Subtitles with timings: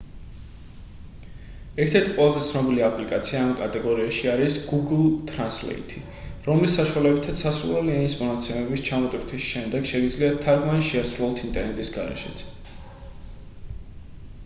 [1.83, 6.01] ერთ-ერთი ყველაზე ცნობილი აპლიკაცია ამ კატეგორიაში არის გუგლ თრანსლეითი
[6.47, 12.43] რომლის საშუალებითაც სასურველი ენის მონაცემების ჩამოტვირთვის შემდეგ შეგიძლიათ თარგმანი შეასრულოთ ინტერნეტის გარეშეც